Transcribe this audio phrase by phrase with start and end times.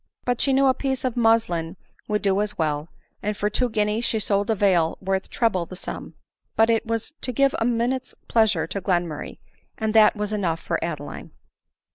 [0.25, 2.89] But she knew a piece of muslin would do as well;
[3.21, 6.15] and for two guineas she sold a veil worth treble the sum;
[6.55, 9.37] but it was to give a minute's pleasure to Glenmurray,
[9.77, 11.29] and that was enough for Adeline.